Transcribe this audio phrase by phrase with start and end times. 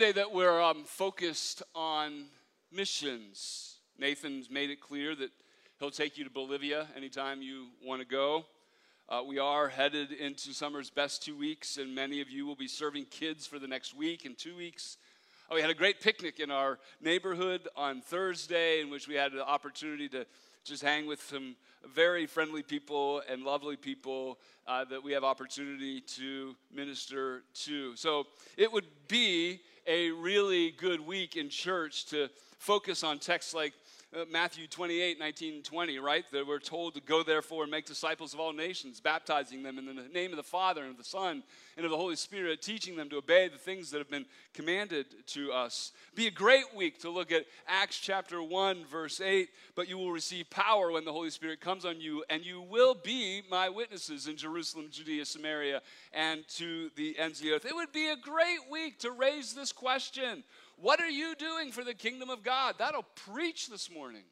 [0.00, 2.24] Sunday that we're um, focused on
[2.72, 3.80] missions.
[3.98, 5.28] Nathan's made it clear that
[5.78, 8.46] he'll take you to Bolivia anytime you want to go.
[9.10, 12.66] Uh, we are headed into summer's best two weeks, and many of you will be
[12.66, 14.96] serving kids for the next week and two weeks.
[15.50, 19.32] Oh, we had a great picnic in our neighborhood on Thursday, in which we had
[19.32, 20.24] the opportunity to
[20.64, 21.56] just hang with some
[21.86, 27.94] very friendly people and lovely people uh, that we have opportunity to minister to.
[27.96, 28.26] So
[28.56, 29.60] it would be
[29.90, 33.72] a really good week in church to focus on texts like
[34.14, 36.24] uh, Matthew 28, 19, 20, right?
[36.30, 39.86] That we're told to go therefore and make disciples of all nations, baptizing them in
[39.86, 41.42] the name of the Father and of the Son
[41.80, 45.06] and of the Holy Spirit, teaching them to obey the things that have been commanded
[45.28, 45.92] to us.
[46.14, 49.48] Be a great week to look at Acts chapter 1, verse 8.
[49.74, 52.94] But you will receive power when the Holy Spirit comes on you, and you will
[52.94, 55.80] be my witnesses in Jerusalem, Judea, Samaria,
[56.12, 57.64] and to the ends of the earth.
[57.64, 60.44] It would be a great week to raise this question
[60.76, 62.76] what are you doing for the kingdom of God?
[62.78, 64.24] That'll preach this morning.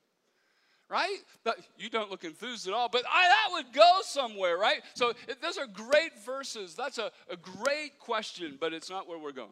[0.88, 1.18] Right?
[1.44, 4.80] But you don't look enthused at all, but I, that would go somewhere, right?
[4.94, 6.74] So those are great verses.
[6.74, 9.50] That's a, a great question, but it's not where we're going.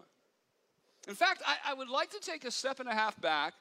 [1.08, 3.52] In fact, I, I would like to take a step and a half back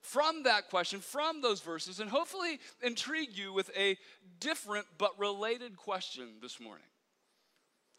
[0.00, 3.98] from that question, from those verses, and hopefully intrigue you with a
[4.40, 6.84] different but related question this morning.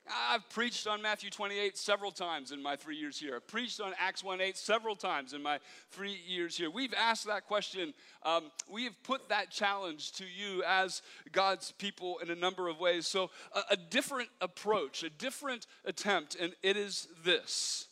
[0.08, 3.36] I've preached on Matthew 28 several times in my three years here.
[3.36, 5.60] I've preached on Acts 1 8 several times in my
[5.92, 6.70] three years here.
[6.70, 7.94] We've asked that question.
[8.24, 12.80] Um, we have put that challenge to you as God's people in a number of
[12.80, 13.08] ways.
[13.08, 17.88] So, a, a different approach, a different attempt, and it is this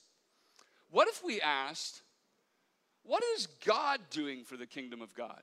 [0.90, 2.02] What if we asked,
[3.04, 5.42] What is God doing for the kingdom of God?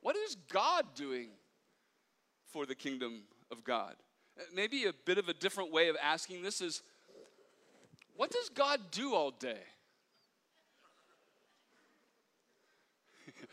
[0.00, 1.28] What is God doing
[2.52, 3.94] for the kingdom of God.
[4.54, 6.82] Maybe a bit of a different way of asking this is
[8.20, 9.62] what does God do all day?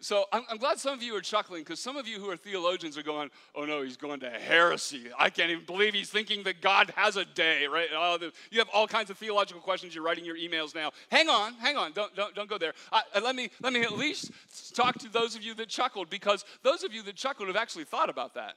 [0.00, 2.36] so I'm, I'm, glad some of you are chuckling because some of you who are
[2.38, 5.10] theologians are going, oh no, he's going to heresy.
[5.18, 7.88] I can't even believe he's thinking that God has a day, right?
[7.94, 9.94] Oh, the, you have all kinds of theological questions.
[9.94, 10.92] You're writing your emails now.
[11.10, 11.92] Hang on, hang on.
[11.92, 12.72] Don't, don't, don't go there.
[12.90, 14.32] Uh, let, me, let me at least
[14.74, 17.84] talk to those of you that chuckled because those of you that chuckled have actually
[17.84, 18.54] thought about that.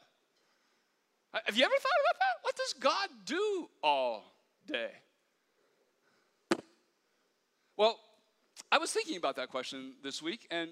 [1.33, 2.35] Uh, have you ever thought about that?
[2.41, 4.23] What does God do all
[4.67, 4.89] day?
[7.77, 7.99] Well,
[8.71, 10.71] I was thinking about that question this week, and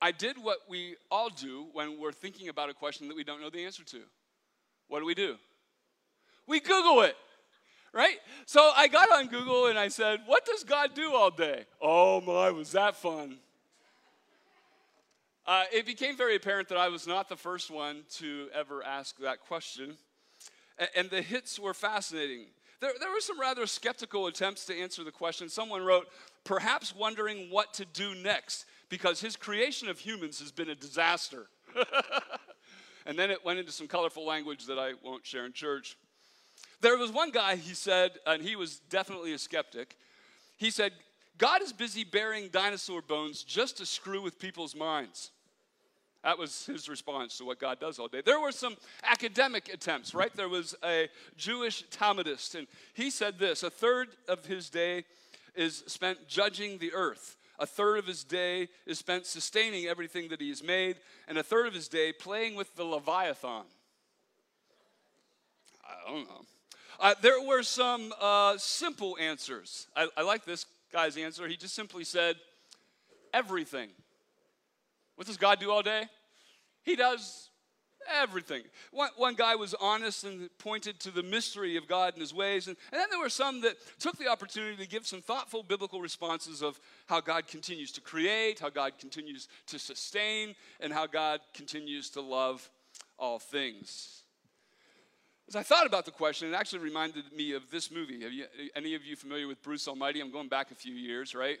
[0.00, 3.40] I did what we all do when we're thinking about a question that we don't
[3.40, 4.00] know the answer to.
[4.88, 5.36] What do we do?
[6.46, 7.16] We Google it,
[7.92, 8.16] right?
[8.46, 11.66] So I got on Google and I said, What does God do all day?
[11.80, 13.36] Oh my, was that fun!
[15.46, 19.18] Uh, it became very apparent that I was not the first one to ever ask
[19.18, 19.96] that question.
[20.96, 22.46] And the hits were fascinating.
[22.80, 25.48] There, there were some rather skeptical attempts to answer the question.
[25.48, 26.08] Someone wrote,
[26.44, 31.46] perhaps wondering what to do next because his creation of humans has been a disaster.
[33.06, 35.96] and then it went into some colorful language that I won't share in church.
[36.80, 39.96] There was one guy, he said, and he was definitely a skeptic.
[40.56, 40.92] He said,
[41.40, 45.30] God is busy burying dinosaur bones just to screw with people's minds.
[46.22, 48.20] That was his response to what God does all day.
[48.22, 50.30] There were some academic attempts, right?
[50.36, 51.08] There was a
[51.38, 55.04] Jewish Talmudist, and he said this a third of his day
[55.54, 60.42] is spent judging the earth, a third of his day is spent sustaining everything that
[60.42, 60.96] he has made,
[61.26, 63.64] and a third of his day playing with the Leviathan.
[65.88, 66.42] I don't know.
[67.00, 69.86] Uh, there were some uh, simple answers.
[69.96, 71.46] I, I like this guy's answer.
[71.48, 72.36] He just simply said,
[73.32, 73.90] everything.
[75.16, 76.04] What does God do all day?
[76.82, 77.50] He does
[78.20, 78.62] everything.
[78.90, 82.66] One, one guy was honest and pointed to the mystery of God and his ways.
[82.66, 86.00] And, and then there were some that took the opportunity to give some thoughtful biblical
[86.00, 91.40] responses of how God continues to create, how God continues to sustain, and how God
[91.54, 92.68] continues to love
[93.18, 94.22] all things.
[95.50, 98.14] As I thought about the question, it actually reminded me of this movie.
[98.14, 98.44] You,
[98.76, 100.20] any of you familiar with Bruce Almighty?
[100.20, 101.58] I'm going back a few years, right?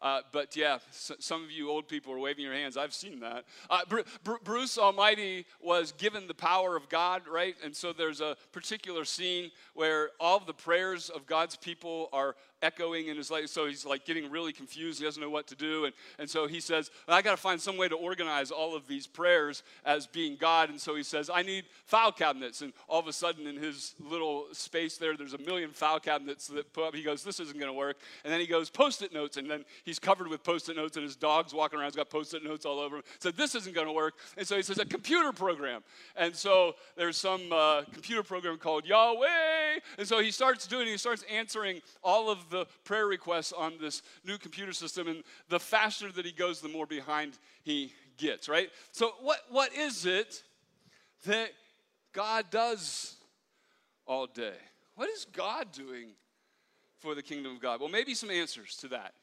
[0.00, 2.78] Uh, but yeah, some of you old people are waving your hands.
[2.78, 3.44] I've seen that.
[3.68, 7.54] Uh, Br- Br- Bruce Almighty was given the power of God, right?
[7.62, 13.08] And so there's a particular scene where all the prayers of God's people are echoing
[13.08, 13.48] in his life.
[13.48, 14.98] So he's like getting really confused.
[14.98, 15.84] He doesn't know what to do.
[15.84, 18.86] And, and so he says, I got to find some way to organize all of
[18.86, 20.70] these prayers as being God.
[20.70, 22.62] And so he says, I need file cabinets.
[22.62, 26.46] And all of a sudden, in his little space there, there's a million file cabinets
[26.48, 26.94] that put up.
[26.94, 27.98] He goes, This isn't going to work.
[28.24, 29.36] And then he goes, Post it notes.
[29.36, 32.10] And then he's covered with post it notes, and his dog's walking around, he's got
[32.10, 33.02] post it notes all over him.
[33.18, 34.14] So this isn't going to work.
[34.36, 35.82] And so he says, a computer program.
[36.16, 39.80] And so there's some uh, computer program called Yahweh.
[39.98, 44.02] And so he starts doing, he starts answering all of the prayer requests on this
[44.24, 45.08] new computer system.
[45.08, 48.70] And the faster that he goes, the more behind he gets, right?
[48.92, 50.42] So, what, what is it
[51.26, 51.50] that
[52.12, 53.16] God does
[54.06, 54.56] all day?
[54.94, 56.08] What is God doing
[56.98, 57.80] for the kingdom of God?
[57.80, 59.14] Well, maybe some answers to that,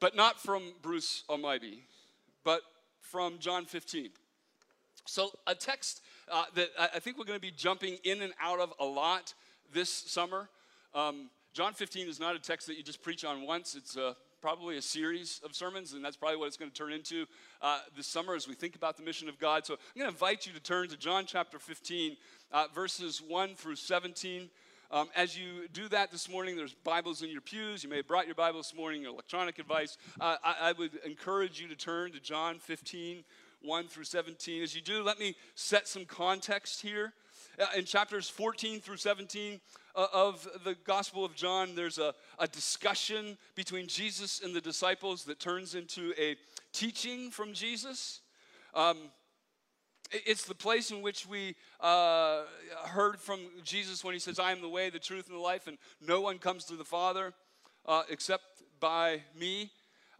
[0.00, 1.84] but not from Bruce Almighty,
[2.44, 2.62] but
[3.00, 4.10] from John 15.
[5.06, 8.60] So, a text uh, that I think we're going to be jumping in and out
[8.60, 9.34] of a lot
[9.72, 10.48] this summer.
[10.94, 14.16] Um, John 15 is not a text that you just preach on once, it's a
[14.40, 17.26] probably a series of sermons, and that's probably what it's going to turn into
[17.60, 19.66] uh, this summer as we think about the mission of God.
[19.66, 22.16] So I'm going to invite you to turn to John chapter 15,
[22.52, 24.48] uh, verses 1 through 17.
[24.90, 27.84] Um, as you do that this morning, there's Bibles in your pews.
[27.84, 29.96] You may have brought your Bible this morning, your electronic device.
[30.20, 33.24] Uh, I, I would encourage you to turn to John 15,
[33.60, 34.62] 1 through 17.
[34.62, 37.12] As you do, let me set some context here.
[37.60, 39.58] Uh, in chapters 14 through 17, uh,
[39.94, 45.38] of the Gospel of John, there's a, a discussion between Jesus and the disciples that
[45.38, 46.36] turns into a
[46.72, 48.20] teaching from Jesus.
[48.74, 48.96] Um,
[50.12, 52.42] it's the place in which we uh,
[52.84, 55.66] heard from Jesus when he says, I am the way, the truth, and the life,
[55.66, 57.32] and no one comes to the Father
[57.86, 58.44] uh, except
[58.80, 59.70] by me.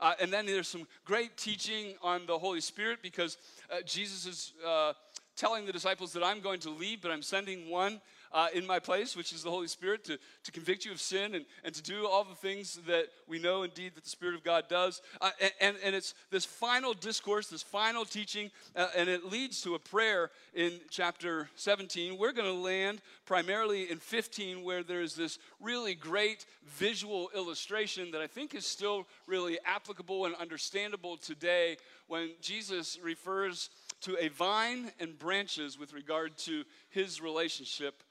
[0.00, 3.36] Uh, and then there's some great teaching on the Holy Spirit because
[3.70, 4.94] uh, Jesus is uh,
[5.36, 8.00] telling the disciples that I'm going to leave, but I'm sending one
[8.32, 11.34] uh, in my place, which is the Holy Spirit, to, to convict you of sin
[11.34, 14.43] and, and to do all the things that we know indeed that the Spirit of
[14.43, 15.02] God does.
[15.20, 15.31] Uh,
[15.61, 19.79] and, and it's this final discourse, this final teaching, uh, and it leads to a
[19.79, 22.19] prayer in chapter 17.
[22.19, 28.20] We're going to land primarily in 15, where there's this really great visual illustration that
[28.20, 31.76] I think is still really applicable and understandable today
[32.08, 33.70] when Jesus refers
[34.02, 38.02] to a vine and branches with regard to his relationship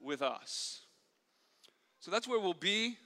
[0.00, 0.82] with us.
[2.00, 2.96] So that's where we'll be.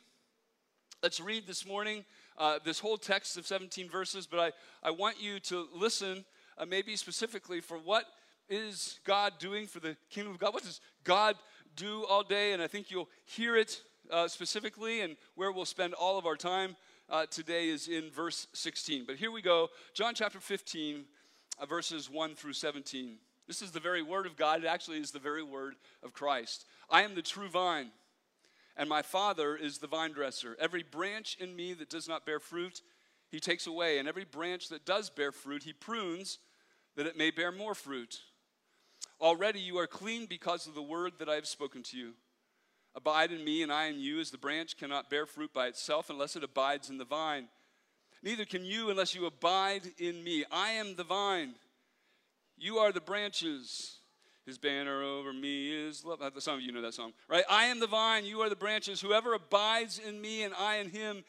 [1.03, 2.05] Let's read this morning
[2.39, 6.25] uh, this whole text of 17 verses, but I, I want you to listen,
[6.59, 8.05] uh, maybe specifically, for what
[8.49, 10.55] is God doing for the kingdom of God?
[10.55, 11.37] What does God
[11.77, 12.53] do all day?
[12.53, 16.37] And I think you'll hear it uh, specifically, and where we'll spend all of our
[16.37, 16.77] time
[17.09, 19.05] uh, today is in verse 16.
[19.07, 21.05] But here we go John chapter 15,
[21.61, 23.19] uh, verses 1 through 17.
[23.47, 24.63] This is the very word of God.
[24.63, 26.65] It actually is the very word of Christ.
[26.89, 27.91] I am the true vine,
[28.77, 30.57] and my Father is the vine dresser.
[30.61, 32.83] Every branch in me that does not bear fruit,
[33.29, 36.39] he takes away, and every branch that does bear fruit, he prunes
[36.97, 38.21] that it may bear more fruit.
[39.21, 42.13] Already you are clean because of the word that I have spoken to you.
[42.95, 46.11] Abide in me, and I in you, as the branch cannot bear fruit by itself
[46.11, 47.49] unless it abides in the vine.
[48.23, 50.45] Neither can you unless you abide in me.
[50.51, 51.55] I am the vine
[52.63, 53.97] you are the branches.
[54.47, 56.23] His banner over me is love.
[56.23, 57.45] Uh, some of you know that song, right?
[57.51, 59.01] I am the vine, you are the branches.
[59.01, 61.25] Whoever abides in me and I in him,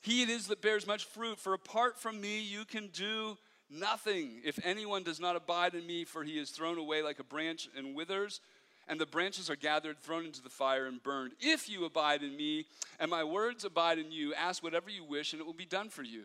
[0.00, 1.38] he it is that bears much fruit.
[1.38, 3.36] For apart from me, you can do
[3.70, 4.40] nothing.
[4.44, 7.68] If anyone does not abide in me, for he is thrown away like a branch
[7.76, 8.40] and withers,
[8.86, 11.32] and the branches are gathered, thrown into the fire, and burned.
[11.40, 12.66] If you abide in me,
[13.00, 15.88] and my words abide in you, ask whatever you wish, and it will be done
[15.88, 16.24] for you.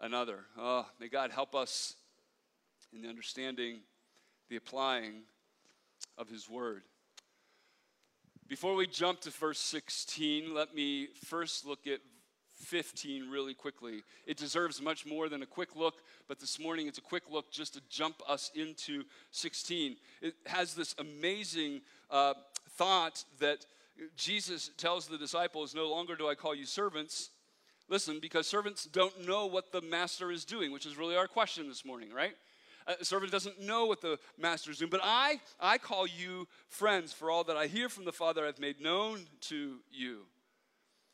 [0.00, 0.40] another.
[0.58, 1.94] Oh, may God help us
[2.92, 3.80] in the understanding,
[4.48, 5.22] the applying
[6.18, 6.82] of His Word.
[8.48, 12.00] Before we jump to verse 16, let me first look at
[12.54, 14.02] 15 really quickly.
[14.26, 15.94] It deserves much more than a quick look,
[16.28, 19.96] but this morning it's a quick look just to jump us into 16.
[20.20, 22.34] It has this amazing uh,
[22.70, 23.66] thought that
[24.16, 27.30] Jesus tells the disciples, No longer do I call you servants
[27.90, 31.68] Listen, because servants don't know what the master is doing, which is really our question
[31.68, 32.36] this morning, right?
[32.86, 34.90] A servant doesn't know what the master is doing.
[34.90, 38.60] But I, I call you friends, for all that I hear from the Father I've
[38.60, 40.20] made known to you.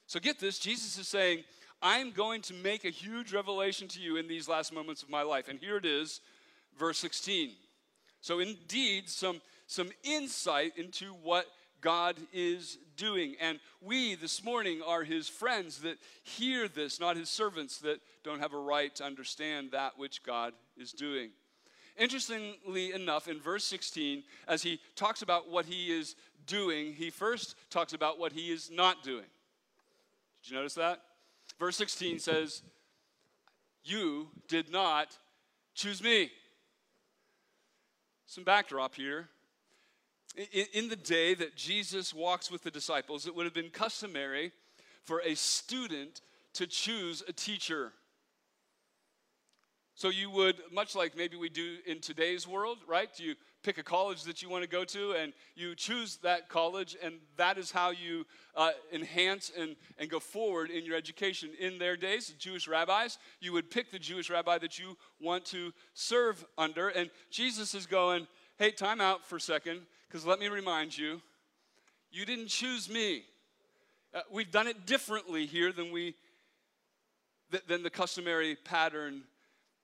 [0.07, 1.45] So get this Jesus is saying,
[1.83, 5.23] I'm going to make a huge revelation to you in these last moments of my
[5.23, 5.49] life.
[5.49, 6.21] And here it is,
[6.79, 7.53] verse 16.
[8.21, 11.47] So, indeed, some, some insight into what
[11.81, 13.37] God is doing.
[13.41, 18.41] And we this morning are his friends that hear this, not his servants that don't
[18.41, 21.31] have a right to understand that which God is doing.
[21.99, 26.15] Interestingly enough, in verse 16, as he talks about what he is
[26.47, 29.25] doing, he first talks about what he is not doing.
[30.43, 31.01] Did you notice that?
[31.59, 32.63] Verse 16 says,
[33.83, 35.17] You did not
[35.75, 36.31] choose me.
[38.27, 39.29] Some backdrop here.
[40.75, 44.53] In, the day that Jesus walks with the disciples, it would have been customary
[45.05, 46.21] for a student
[46.55, 47.93] to choose a teacher.
[49.95, 53.09] So you would, much like maybe we do in today's world, right?
[53.19, 56.99] You pick a college that you want to go to and you choose that college,
[57.03, 61.49] and that is how you uh, enhance and, and go forward in your education.
[61.59, 65.73] In their days, Jewish rabbis, you would pick the Jewish rabbi that you want to
[65.95, 66.91] serve under.
[66.91, 68.27] And Jesus is going,
[68.59, 71.21] hey, time out for a second, because let me remind you,
[72.11, 73.25] you didn't choose me.
[74.15, 76.15] Uh, we've done it differently here than we
[77.51, 79.23] th- than the customary pattern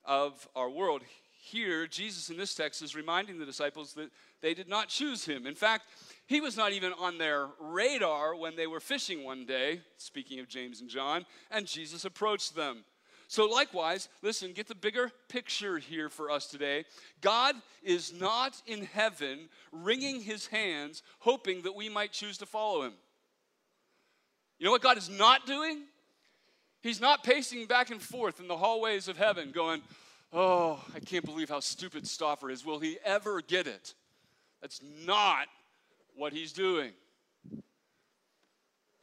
[0.04, 1.02] of our world.
[1.44, 4.10] Here, Jesus in this text is reminding the disciples that
[4.40, 5.46] they did not choose him.
[5.46, 5.86] In fact,
[6.26, 10.48] he was not even on their radar when they were fishing one day, speaking of
[10.48, 12.84] James and John, and Jesus approached them.
[13.32, 16.84] So, likewise, listen, get the bigger picture here for us today.
[17.22, 22.82] God is not in heaven wringing his hands, hoping that we might choose to follow
[22.82, 22.92] him.
[24.58, 25.84] You know what God is not doing?
[26.82, 29.80] He's not pacing back and forth in the hallways of heaven going,
[30.30, 32.66] Oh, I can't believe how stupid Stoffer is.
[32.66, 33.94] Will he ever get it?
[34.60, 35.46] That's not
[36.16, 36.92] what he's doing.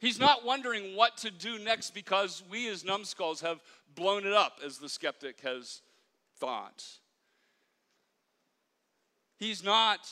[0.00, 3.60] He's not wondering what to do next because we as numbskulls have
[3.94, 5.82] blown it up, as the skeptic has
[6.38, 6.84] thought.
[9.36, 10.10] He's not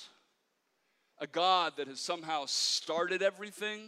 [1.18, 3.80] a God that has somehow started everything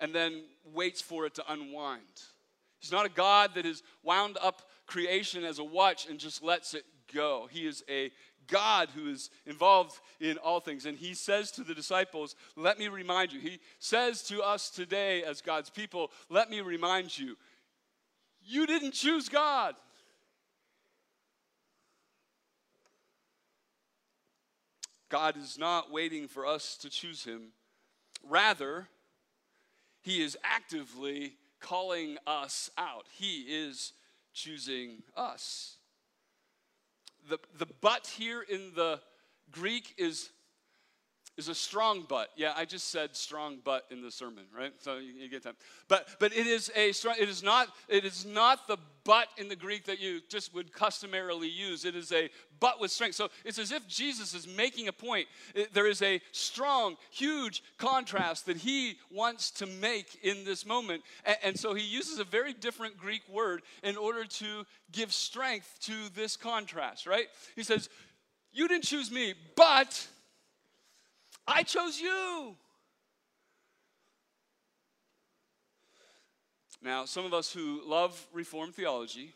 [0.00, 2.02] and then waits for it to unwind.
[2.78, 6.74] He's not a God that has wound up creation as a watch and just lets
[6.74, 7.48] it go.
[7.50, 8.12] He is a
[8.48, 10.86] God who is involved in all things.
[10.86, 13.40] And he says to the disciples, Let me remind you.
[13.40, 17.36] He says to us today as God's people, Let me remind you,
[18.44, 19.74] you didn't choose God.
[25.08, 27.52] God is not waiting for us to choose him.
[28.28, 28.88] Rather,
[30.02, 33.06] he is actively calling us out.
[33.10, 33.92] He is
[34.32, 35.76] choosing us.
[37.28, 39.00] The, the but here in the
[39.50, 40.30] Greek is
[41.36, 42.30] is a strong but.
[42.36, 44.72] Yeah, I just said strong but in the sermon, right?
[44.78, 45.56] So you, you, get that.
[45.88, 47.16] But but it is a strong.
[47.18, 47.68] It is not.
[47.88, 51.84] It is not the but in the Greek that you just would customarily use.
[51.84, 52.30] It is a
[52.60, 53.16] but with strength.
[53.16, 55.28] So it's as if Jesus is making a point.
[55.72, 61.02] There is a strong, huge contrast that he wants to make in this moment,
[61.42, 65.94] and, so he uses a very different Greek word in order to give strength to
[66.14, 67.06] this contrast.
[67.06, 67.26] Right?
[67.54, 67.88] He says,
[68.52, 70.08] "You didn't choose me, but."
[71.46, 72.56] I chose you.
[76.84, 79.32] Now, some of us who love Reformed theology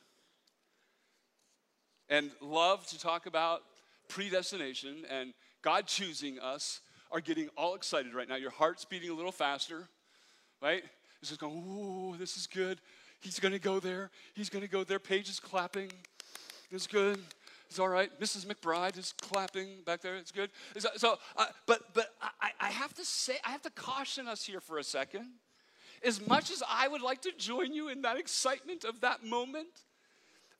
[2.11, 3.63] and love to talk about
[4.07, 8.37] predestination and God choosing us are getting all excited right now.
[8.37, 9.89] Your heart's beating a little faster,
[10.61, 10.85] right?
[11.23, 12.83] It's just going, ooh, this is good.
[13.21, 14.11] He's going to go there.
[14.35, 14.99] He's going to go there.
[14.99, 15.91] Paige is clapping.
[16.71, 17.19] It's good.
[17.71, 18.11] It's all right.
[18.21, 18.45] Mrs.
[18.45, 20.17] McBride is clapping back there.
[20.17, 20.51] It's good.
[20.97, 24.61] So, uh, but but I, I have to say, I have to caution us here
[24.61, 25.27] for a second.
[26.05, 29.69] As much as I would like to join you in that excitement of that moment,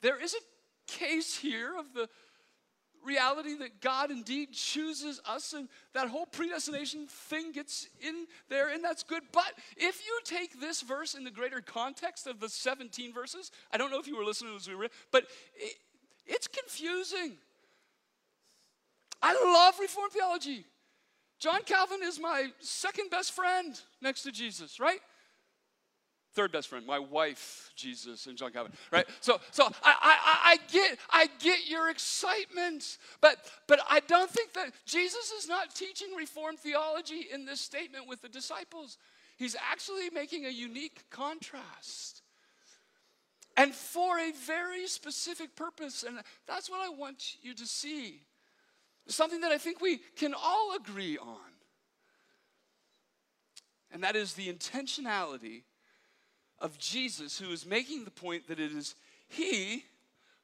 [0.01, 2.09] there is a case here of the
[3.05, 8.83] reality that God indeed chooses us and that whole predestination thing gets in there and
[8.83, 9.23] that's good.
[9.31, 13.77] But if you take this verse in the greater context of the 17 verses, I
[13.77, 15.75] don't know if you were listening as we read, but it,
[16.25, 17.33] it's confusing.
[19.21, 20.65] I love Reformed theology.
[21.39, 24.99] John Calvin is my second best friend next to Jesus, right?
[26.39, 29.05] Third best friend, my wife, Jesus, and John Calvin, right?
[29.19, 34.53] So, so I, I, I get, I get your excitement, but, but I don't think
[34.53, 38.97] that Jesus is not teaching Reformed theology in this statement with the disciples.
[39.35, 42.21] He's actually making a unique contrast
[43.57, 46.03] and for a very specific purpose.
[46.03, 48.21] And that's what I want you to see.
[49.09, 51.51] Something that I think we can all agree on.
[53.91, 55.63] And that is the intentionality
[56.61, 58.95] of Jesus, who is making the point that it is
[59.27, 59.83] He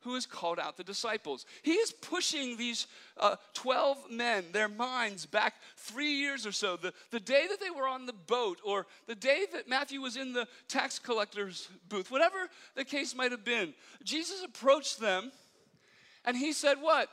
[0.05, 1.47] who has called out the disciples.
[1.63, 2.85] He is pushing these
[3.19, 7.71] uh, 12 men, their minds back three years or so, the, the day that they
[7.71, 12.11] were on the boat, or the day that Matthew was in the tax collector's booth,
[12.11, 12.37] whatever
[12.75, 13.73] the case might have been.
[14.03, 15.31] Jesus approached them
[16.23, 17.09] and he said, What?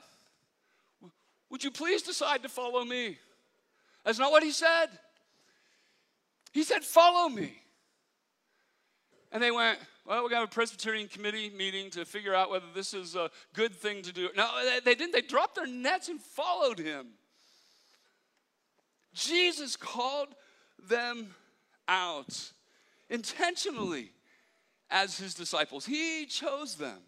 [1.49, 3.19] Would you please decide to follow me?
[4.05, 4.89] That's not what he said.
[6.53, 7.55] He said, Follow me.
[9.33, 12.51] And they went, well, we're going to have a Presbyterian committee meeting to figure out
[12.51, 14.29] whether this is a good thing to do.
[14.37, 15.13] No, they, they didn't.
[15.13, 17.09] They dropped their nets and followed him.
[19.15, 20.29] Jesus called
[20.89, 21.35] them
[21.89, 22.53] out
[23.09, 24.11] intentionally
[24.91, 25.87] as his disciples.
[25.87, 26.99] He chose them.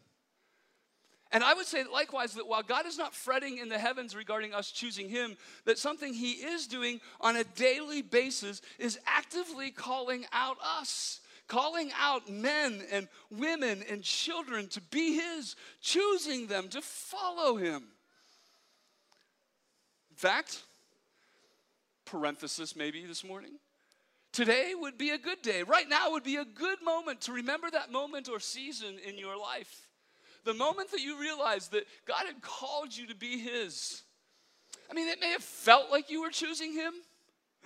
[1.33, 4.55] And I would say likewise that while God is not fretting in the heavens regarding
[4.55, 10.27] us choosing him, that something he is doing on a daily basis is actively calling
[10.33, 16.81] out us calling out men and women and children to be His, choosing them to
[16.81, 17.85] follow Him.
[20.11, 20.63] In fact,
[22.05, 23.53] parenthesis maybe this morning.
[24.33, 25.63] Today would be a good day.
[25.63, 29.39] Right now would be a good moment to remember that moment or season in your
[29.39, 29.89] life.
[30.45, 34.03] The moment that you realized that God had called you to be His.
[34.91, 36.93] I mean, it may have felt like you were choosing Him.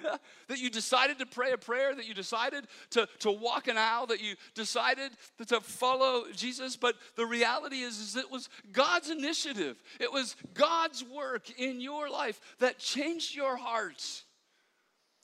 [0.48, 4.06] that you decided to pray a prayer, that you decided to, to walk an aisle,
[4.06, 5.12] that you decided
[5.46, 6.76] to follow Jesus.
[6.76, 9.82] But the reality is, is it was God's initiative.
[10.00, 14.22] It was God's work in your life that changed your heart,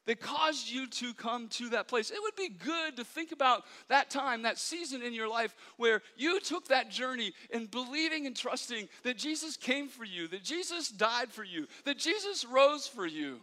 [0.06, 2.10] that caused you to come to that place.
[2.10, 6.02] It would be good to think about that time, that season in your life where
[6.16, 10.88] you took that journey in believing and trusting that Jesus came for you, that Jesus
[10.88, 13.40] died for you, that Jesus rose for you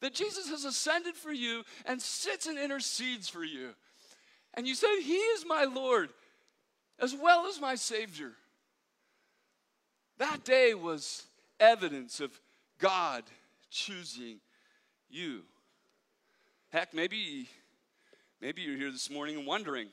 [0.00, 3.70] that Jesus has ascended for you and sits and intercedes for you.
[4.54, 6.10] And you say, He is my Lord
[6.98, 8.32] as well as my Savior.
[10.18, 11.24] That day was
[11.60, 12.38] evidence of
[12.78, 13.24] God
[13.70, 14.38] choosing
[15.10, 15.42] you.
[16.70, 17.48] Heck, maybe,
[18.40, 19.88] maybe you're here this morning and wondering,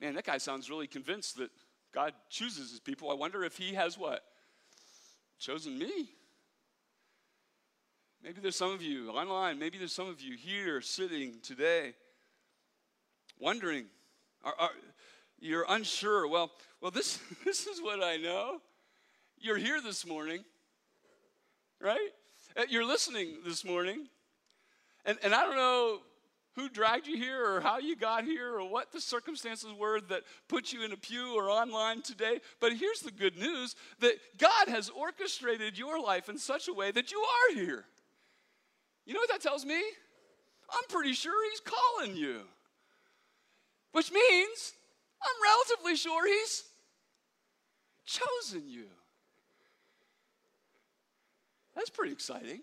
[0.00, 1.50] man, that guy sounds really convinced that
[1.92, 3.10] God chooses his people.
[3.10, 4.22] I wonder if he has what?
[5.38, 6.10] Chosen me.
[8.22, 11.94] Maybe there's some of you online, maybe there's some of you here sitting today
[13.38, 13.86] wondering,
[14.44, 14.70] are, are,
[15.38, 16.28] you're unsure.
[16.28, 16.50] Well,
[16.82, 18.60] well, this, this is what I know.
[19.38, 20.44] You're here this morning,
[21.80, 22.10] right?
[22.56, 24.06] Uh, you're listening this morning.
[25.06, 26.00] And, and I don't know
[26.56, 30.24] who dragged you here or how you got here or what the circumstances were that
[30.46, 32.40] put you in a pew or online today.
[32.60, 36.90] But here's the good news that God has orchestrated your life in such a way
[36.90, 37.86] that you are here.
[39.06, 39.80] You know what that tells me?
[40.72, 42.40] I'm pretty sure he's calling you.
[43.92, 44.72] Which means
[45.22, 46.64] I'm relatively sure he's
[48.04, 48.86] chosen you.
[51.74, 52.60] That's pretty exciting.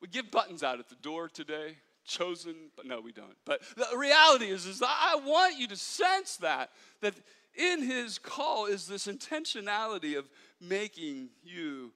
[0.00, 3.36] We give buttons out at the door today, chosen, but no, we don't.
[3.44, 6.70] But the reality is, is I want you to sense that,
[7.00, 7.14] that
[7.56, 11.92] in his call is this intentionality of making you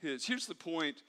[0.00, 0.24] his.
[0.24, 1.02] Here's the point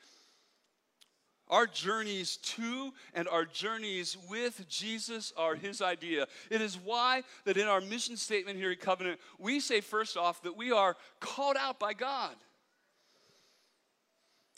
[1.50, 6.28] our journeys to and our journeys with Jesus are his idea.
[6.50, 10.42] It is why that in our mission statement here at Covenant, we say first off
[10.44, 12.36] that we are called out by God.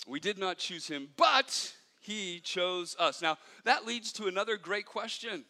[0.08, 3.22] We did not choose him, but he chose us.
[3.22, 5.46] Now, that leads to another great question.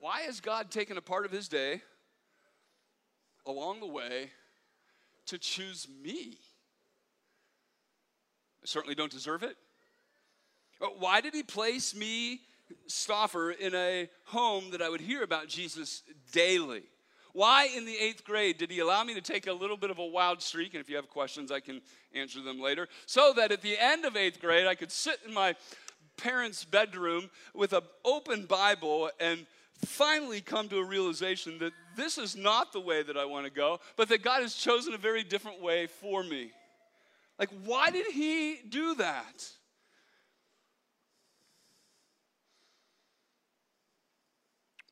[0.00, 1.82] Why has God taken a part of his day
[3.46, 4.30] along the way
[5.26, 6.38] to choose me?
[8.62, 9.56] I certainly don't deserve it.
[10.80, 12.40] Uh, why did he place me,
[12.88, 16.82] Stoffer, in a home that I would hear about Jesus daily?
[17.32, 19.98] Why in the eighth grade did he allow me to take a little bit of
[19.98, 20.74] a wild streak?
[20.74, 21.80] And if you have questions, I can
[22.12, 22.88] answer them later.
[23.06, 25.54] So that at the end of eighth grade, I could sit in my
[26.16, 29.46] parents' bedroom with an open Bible and
[29.84, 33.52] finally come to a realization that this is not the way that I want to
[33.52, 36.50] go, but that God has chosen a very different way for me.
[37.38, 39.50] Like, why did he do that?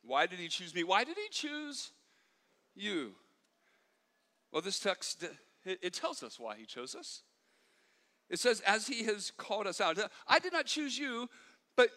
[0.09, 0.83] Why did he choose me?
[0.83, 1.91] Why did he choose
[2.75, 3.11] you?
[4.51, 5.23] Well, this text,
[5.63, 7.21] it tells us why he chose us.
[8.27, 9.99] It says, as he has called us out.
[10.27, 11.29] I did not choose you,
[11.75, 11.89] but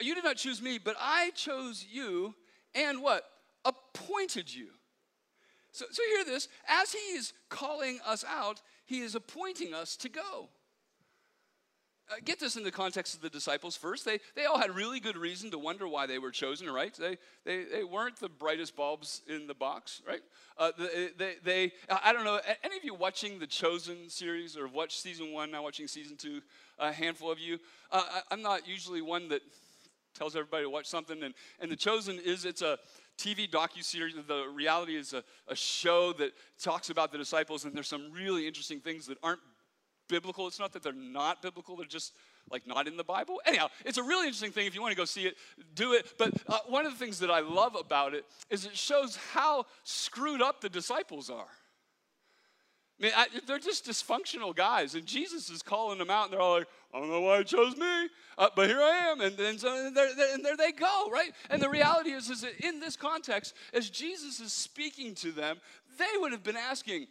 [0.00, 2.34] you did not choose me, but I chose you
[2.74, 3.24] and what?
[3.64, 4.68] Appointed you.
[5.70, 10.10] So, so hear this as he is calling us out, he is appointing us to
[10.10, 10.50] go.
[12.10, 14.04] Uh, get this in the context of the disciples first.
[14.04, 16.94] They, they all had really good reason to wonder why they were chosen, right?
[16.94, 20.20] They, they, they weren't the brightest bulbs in the box, right?
[20.58, 24.68] Uh, they, they, they, I don't know, any of you watching the Chosen series or
[24.68, 26.42] watched season one, now watching season two,
[26.78, 27.58] a handful of you?
[27.90, 29.42] Uh, I, I'm not usually one that
[30.14, 31.22] tells everybody to watch something.
[31.22, 32.78] And, and The Chosen is, it's a
[33.16, 34.14] TV docu-series.
[34.26, 38.46] The reality is a, a show that talks about the disciples, and there's some really
[38.46, 39.40] interesting things that aren't
[40.12, 40.46] biblical.
[40.46, 42.12] It's not that they're not biblical, they're just
[42.50, 43.40] like not in the Bible.
[43.46, 44.66] Anyhow, it's a really interesting thing.
[44.66, 45.36] If you want to go see it,
[45.74, 46.06] do it.
[46.18, 49.64] But uh, one of the things that I love about it is it shows how
[49.84, 51.52] screwed up the disciples are.
[53.00, 56.40] I mean, I, they're just dysfunctional guys, and Jesus is calling them out, and they're
[56.40, 59.22] all like, I don't know why he chose me, uh, but here I am.
[59.22, 61.32] And then so and and there they go, right?
[61.48, 65.56] And the reality is, is that in this context, as Jesus is speaking to them,
[65.98, 67.06] they would have been asking,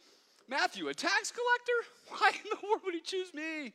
[0.52, 1.88] Matthew, a tax collector?
[2.10, 3.72] Why in the world would he choose me?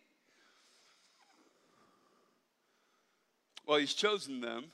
[3.67, 4.67] Well, he's chosen them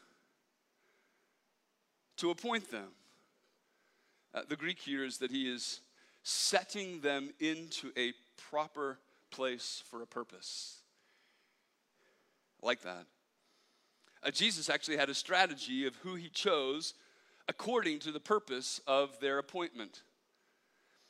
[2.17, 2.89] to appoint them.
[4.35, 5.81] Uh, the Greek here is that he is
[6.25, 8.13] setting them into a
[8.51, 8.99] proper
[9.31, 10.79] place for a purpose.
[12.61, 13.07] I like that.
[14.25, 16.95] Uh, Jesus actually had a strategy of who he chose
[17.49, 20.03] according to the purpose of their appointment.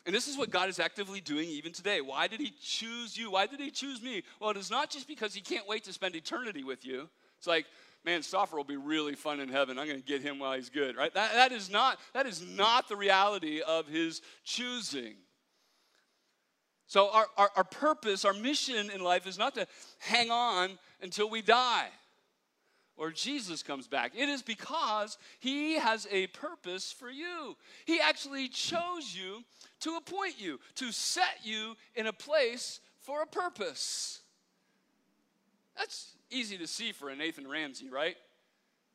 [0.05, 2.01] And this is what God is actively doing even today.
[2.01, 3.31] Why did He choose you?
[3.31, 4.23] Why did He choose me?
[4.41, 7.09] Well, it is not just because He can't wait to spend eternity with you.
[7.39, 7.67] It's like,
[8.05, 9.79] man, Stoffer will be really fun in heaven.
[9.79, 11.13] I'm going to get him while he's good, right?
[11.15, 15.15] That, that, is not, that is not the reality of His choosing.
[16.87, 19.67] So, our, our, our purpose, our mission in life is not to
[19.99, 21.89] hang on until we die
[23.03, 24.13] or Jesus comes back.
[24.17, 27.57] It is because He has a purpose for you.
[27.85, 29.43] He actually chose you
[29.81, 34.21] to appoint you, to set you in a place for a purpose.
[35.77, 38.15] That's easy to see for a Nathan Ramsey, right?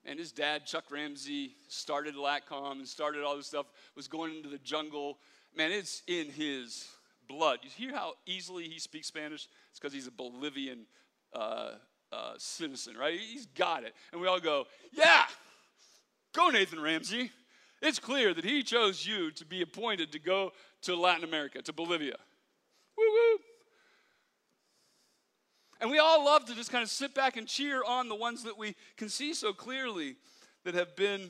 [0.06, 3.66] And his dad, Chuck Ramsey, started LATCOM and started all this stuff,
[3.98, 5.18] was going into the jungle.
[5.54, 6.88] Man, it's in his
[7.28, 7.60] blood.
[7.62, 9.50] You hear how easily he speaks Spanish?
[9.70, 10.86] It's because he's a Bolivian
[11.34, 11.72] uh,
[12.12, 13.20] uh, citizen, right?
[13.20, 13.94] He's got it.
[14.12, 15.24] And we all go, yeah,
[16.34, 17.32] go, Nathan Ramsey.
[17.82, 20.52] It's clear that he chose you to be appointed to go
[20.84, 22.16] to Latin America, to Bolivia.
[22.98, 23.40] Woo woo.
[25.80, 28.44] And we all love to just kind of sit back and cheer on the ones
[28.44, 30.16] that we can see so clearly
[30.64, 31.30] that have been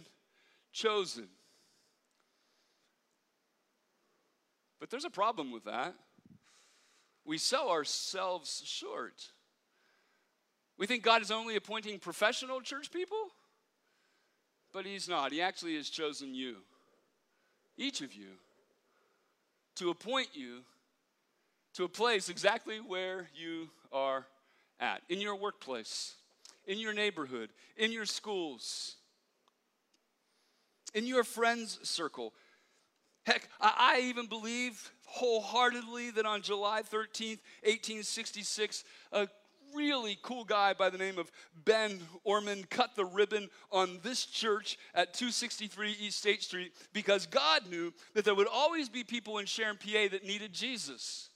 [0.71, 1.27] chosen.
[4.79, 5.95] But there's a problem with that.
[7.25, 9.31] We sell ourselves short.
[10.77, 13.17] We think God is only appointing professional church people,
[14.73, 15.31] but He's not.
[15.31, 16.57] He actually has chosen you,
[17.77, 18.29] each of you,
[19.75, 20.59] to appoint you
[21.73, 24.25] to a place exactly where you are
[24.79, 26.15] at in your workplace,
[26.65, 28.95] in your neighborhood, in your schools,
[30.93, 32.33] in your friends' circle.
[33.25, 39.27] Heck, I even believe wholeheartedly that on July 13th, 1866, a
[39.75, 41.31] really cool guy by the name of
[41.65, 47.69] Ben Orman cut the ribbon on this church at 263 East State Street because God
[47.69, 51.29] knew that there would always be people in Sharon, PA that needed Jesus.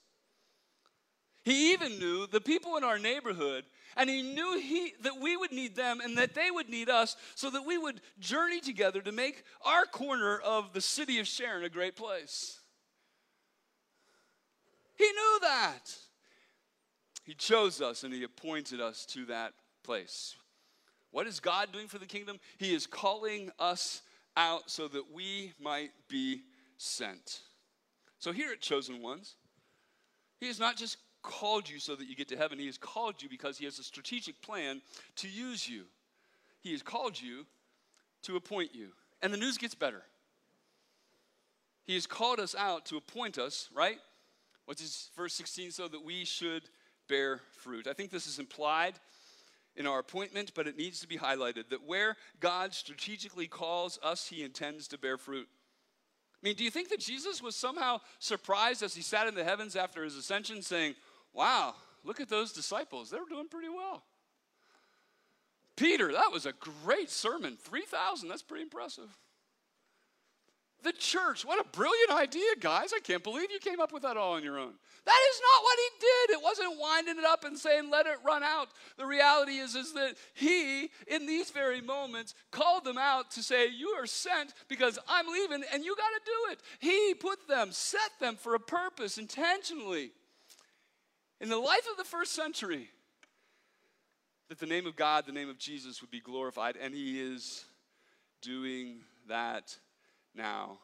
[1.43, 3.65] He even knew the people in our neighborhood,
[3.97, 7.15] and he knew he, that we would need them and that they would need us
[7.35, 11.63] so that we would journey together to make our corner of the city of Sharon
[11.63, 12.59] a great place.
[14.95, 15.91] He knew that.
[17.31, 20.35] He chose us and He appointed us to that place.
[21.11, 22.41] What is God doing for the kingdom?
[22.57, 24.01] He is calling us
[24.35, 26.41] out so that we might be
[26.75, 27.39] sent.
[28.19, 29.35] So, here at Chosen Ones,
[30.41, 33.21] He has not just called you so that you get to heaven, He has called
[33.21, 34.81] you because He has a strategic plan
[35.15, 35.83] to use you.
[36.59, 37.45] He has called you
[38.23, 38.89] to appoint you.
[39.21, 40.03] And the news gets better.
[41.85, 43.99] He has called us out to appoint us, right?
[44.65, 45.71] What's his verse 16?
[45.71, 46.63] So that we should
[47.07, 47.87] bear fruit.
[47.87, 48.93] I think this is implied
[49.75, 54.27] in our appointment, but it needs to be highlighted that where God strategically calls us,
[54.27, 55.47] he intends to bear fruit.
[56.43, 59.43] I mean, do you think that Jesus was somehow surprised as he sat in the
[59.43, 60.95] heavens after his ascension, saying,
[61.33, 63.09] Wow, look at those disciples.
[63.09, 64.03] They were doing pretty well.
[65.77, 67.57] Peter, that was a great sermon.
[67.61, 69.17] 3,000, that's pretty impressive.
[70.83, 71.45] The church.
[71.45, 72.91] What a brilliant idea, guys.
[72.95, 74.73] I can't believe you came up with that all on your own.
[75.05, 76.37] That is not what he did.
[76.37, 78.69] It wasn't winding it up and saying, let it run out.
[78.97, 83.67] The reality is, is that he, in these very moments, called them out to say,
[83.69, 86.59] You are sent because I'm leaving and you got to do it.
[86.79, 90.11] He put them, set them for a purpose intentionally.
[91.39, 92.89] In the life of the first century,
[94.49, 97.65] that the name of God, the name of Jesus would be glorified, and he is
[98.41, 99.77] doing that
[100.35, 100.79] now.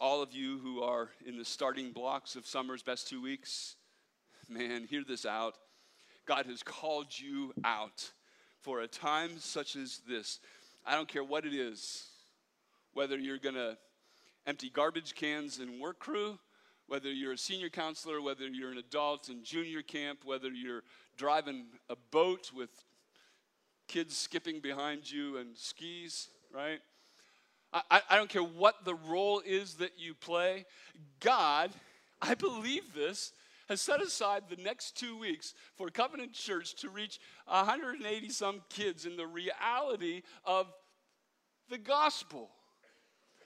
[0.00, 3.76] All of you who are in the starting blocks of summer's best two weeks,
[4.48, 5.56] man, hear this out.
[6.26, 8.12] God has called you out
[8.60, 10.40] for a time such as this.
[10.86, 12.06] I don't care what it is,
[12.92, 13.76] whether you're going to
[14.46, 16.38] empty garbage cans in work crew,
[16.86, 20.82] whether you're a senior counselor, whether you're an adult in junior camp, whether you're
[21.16, 22.70] driving a boat with
[23.88, 26.80] kids skipping behind you and skis, right?
[27.72, 30.64] I, I don't care what the role is that you play.
[31.20, 31.70] God,
[32.22, 33.32] I believe this,
[33.68, 39.04] has set aside the next two weeks for Covenant Church to reach 180 some kids
[39.04, 40.72] in the reality of
[41.68, 42.48] the gospel.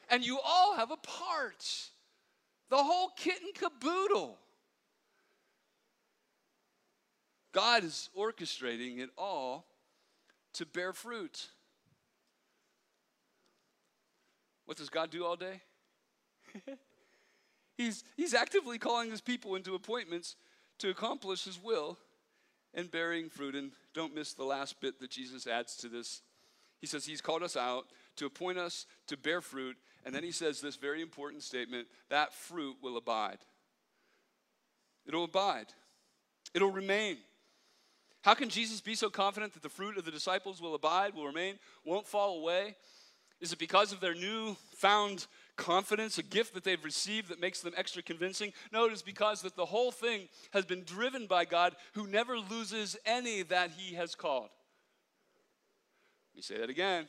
[0.08, 1.66] And you all have a part.
[2.70, 4.38] The whole kit and caboodle.
[7.52, 9.66] God is orchestrating it all
[10.54, 11.48] to bear fruit.
[14.72, 15.60] What does God do all day?
[17.76, 20.34] he's, he's actively calling his people into appointments
[20.78, 21.98] to accomplish his will
[22.72, 23.54] and bearing fruit.
[23.54, 26.22] And don't miss the last bit that Jesus adds to this.
[26.80, 29.76] He says he's called us out to appoint us to bear fruit.
[30.06, 33.40] And then he says this very important statement that fruit will abide.
[35.04, 35.66] It'll abide,
[36.54, 37.18] it'll remain.
[38.22, 41.26] How can Jesus be so confident that the fruit of the disciples will abide, will
[41.26, 42.76] remain, won't fall away?
[43.42, 45.26] Is it because of their new found
[45.56, 48.52] confidence, a gift that they've received that makes them extra convincing?
[48.72, 52.38] No, it is because that the whole thing has been driven by God who never
[52.38, 54.48] loses any that he has called.
[56.32, 57.08] Let me say that again.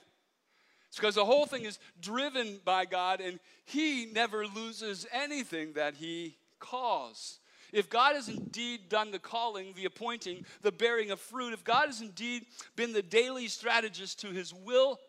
[0.88, 5.94] It's because the whole thing is driven by God and he never loses anything that
[5.94, 7.40] he calls.
[7.72, 11.88] If God has indeed done the calling, the appointing, the bearing of fruit, if God
[11.88, 15.00] has indeed been the daily strategist to his will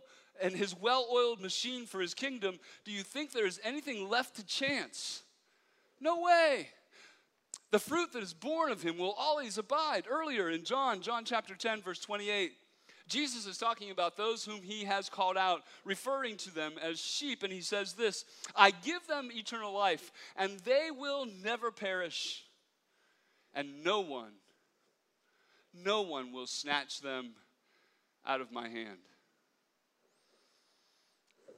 [0.44, 4.36] and his well oiled machine for his kingdom, do you think there is anything left
[4.36, 5.22] to chance?
[6.00, 6.68] No way.
[7.70, 10.04] The fruit that is born of him will always abide.
[10.08, 12.52] Earlier in John, John chapter 10, verse 28,
[13.08, 17.42] Jesus is talking about those whom he has called out, referring to them as sheep,
[17.42, 22.44] and he says this I give them eternal life, and they will never perish,
[23.54, 24.32] and no one,
[25.72, 27.30] no one will snatch them
[28.26, 28.98] out of my hand.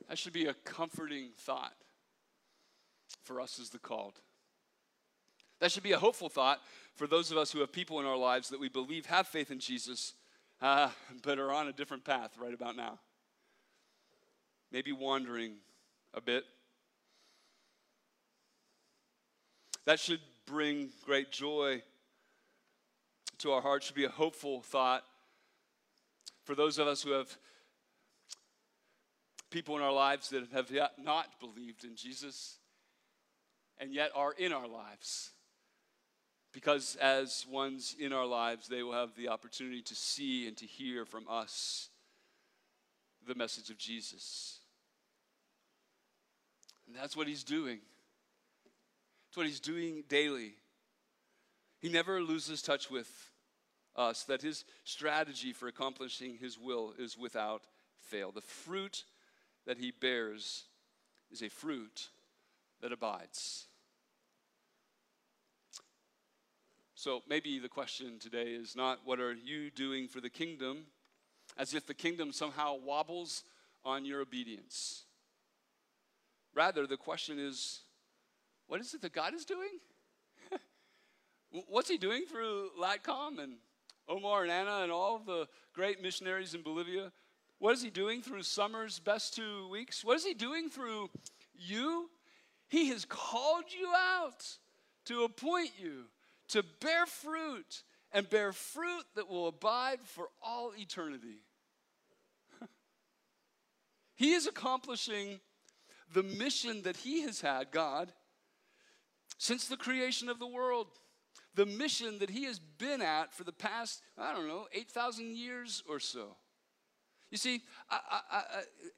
[0.08, 1.74] That should be a comforting thought
[3.22, 4.20] for us as the called.
[5.60, 6.60] That should be a hopeful thought
[6.94, 9.50] for those of us who have people in our lives that we believe have faith
[9.50, 10.14] in Jesus,
[10.60, 10.90] uh,
[11.22, 12.98] but are on a different path right about now.
[14.70, 15.54] Maybe wandering
[16.14, 16.44] a bit.
[19.86, 21.82] That should bring great joy
[23.38, 25.04] to our hearts, should be a hopeful thought
[26.44, 27.36] for those of us who have
[29.56, 32.58] people in our lives that have yet not believed in Jesus
[33.78, 35.30] and yet are in our lives.
[36.52, 40.66] Because as ones in our lives, they will have the opportunity to see and to
[40.66, 41.88] hear from us
[43.26, 44.58] the message of Jesus.
[46.86, 47.78] And that's what he's doing.
[49.28, 50.52] It's what he's doing daily.
[51.80, 53.08] He never loses touch with
[53.96, 57.62] us, that his strategy for accomplishing his will is without
[57.96, 58.32] fail.
[58.32, 59.04] The fruit
[59.66, 60.64] that he bears
[61.30, 62.08] is a fruit
[62.80, 63.66] that abides.
[66.94, 70.86] So maybe the question today is not what are you doing for the kingdom,
[71.58, 73.44] as if the kingdom somehow wobbles
[73.84, 75.04] on your obedience.
[76.54, 77.82] Rather, the question is
[78.66, 79.78] what is it that God is doing?
[81.68, 83.58] What's he doing through Latcom and
[84.08, 87.12] Omar and Anna and all the great missionaries in Bolivia?
[87.58, 90.04] What is he doing through summer's best two weeks?
[90.04, 91.10] What is he doing through
[91.54, 92.10] you?
[92.68, 94.44] He has called you out
[95.06, 96.04] to appoint you
[96.48, 101.40] to bear fruit and bear fruit that will abide for all eternity.
[104.16, 105.40] he is accomplishing
[106.12, 108.12] the mission that he has had, God,
[109.38, 110.88] since the creation of the world.
[111.54, 115.82] The mission that he has been at for the past, I don't know, 8,000 years
[115.88, 116.36] or so.
[117.30, 118.42] You see, I, I, I,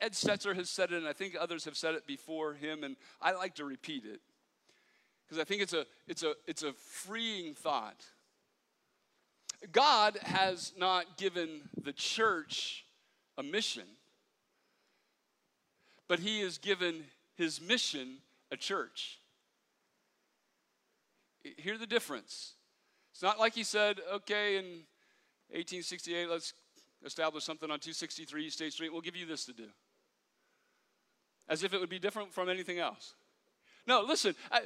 [0.01, 2.97] Ed Stetzer has said it, and I think others have said it before him, and
[3.23, 4.21] I like to repeat it
[5.29, 8.05] because I think it's a, it's, a, it's a freeing thought.
[9.73, 12.87] God has not given the church
[13.37, 13.85] a mission,
[16.09, 18.19] but He has given His mission
[18.51, 19.19] a church.
[21.43, 22.55] Hear the difference.
[23.13, 24.65] It's not like He said, okay, in
[25.51, 26.55] 1868, let's
[27.05, 28.93] establish something on 263 State Street.
[28.93, 29.67] We'll give you this to do.
[31.49, 33.15] As if it would be different from anything else.
[33.89, 34.61] No, listen, I,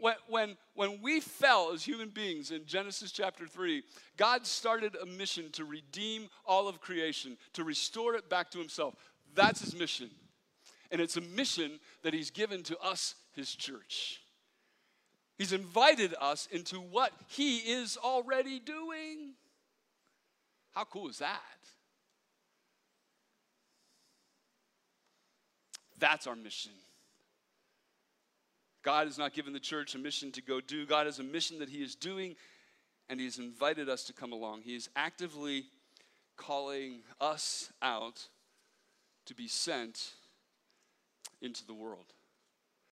[0.00, 3.82] when, when, when we fell as human beings in Genesis chapter 3,
[4.16, 8.94] God started a mission to redeem all of creation, to restore it back to Himself.
[9.34, 10.10] That's His mission.
[10.92, 14.20] And it's a mission that He's given to us, His church.
[15.38, 19.34] He's invited us into what He is already doing.
[20.72, 21.40] How cool is that?
[25.98, 26.72] That's our mission.
[28.82, 30.84] God has not given the church a mission to go do.
[30.84, 32.34] God has a mission that He is doing,
[33.08, 34.62] and He has invited us to come along.
[34.62, 35.66] He is actively
[36.36, 38.26] calling us out
[39.26, 40.14] to be sent
[41.40, 42.06] into the world.